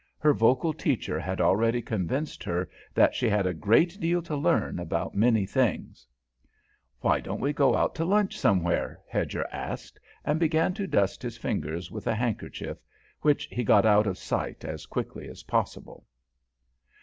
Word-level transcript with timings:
Her 0.17 0.33
vocal 0.33 0.73
teacher 0.73 1.19
had 1.19 1.39
already 1.39 1.79
convinced 1.79 2.43
her 2.43 2.67
that 2.95 3.13
she 3.13 3.29
had 3.29 3.45
a 3.45 3.53
great 3.53 3.99
deal 3.99 4.23
to 4.23 4.35
learn 4.35 4.79
about 4.79 5.13
many 5.13 5.45
things. 5.45 6.07
"Why 7.01 7.19
don't 7.19 7.39
we 7.39 7.53
go 7.53 7.75
out 7.75 7.93
to 7.97 8.03
lunch 8.05 8.35
somewhere?" 8.39 8.99
Hedger 9.07 9.45
asked, 9.51 9.99
and 10.25 10.39
began 10.39 10.73
to 10.73 10.87
dust 10.87 11.21
his 11.21 11.37
fingers 11.37 11.91
with 11.91 12.07
a 12.07 12.15
handkerchief 12.15 12.79
which 13.21 13.45
he 13.51 13.63
got 13.63 13.85
out 13.85 14.07
of 14.07 14.17
sight 14.17 14.65
as 14.65 14.81
swiftly 14.81 15.27
as 15.27 15.43
possible. 15.43 16.07